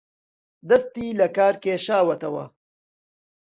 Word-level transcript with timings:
دەستی 0.69 1.07
لەکار 1.19 1.55
کێشاوەتەوە 1.63 2.45